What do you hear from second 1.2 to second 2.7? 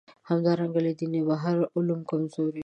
بهر علوم کمزوري وو.